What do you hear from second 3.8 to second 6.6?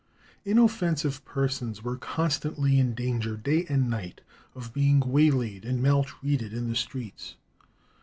night, of being waylaid and maltreated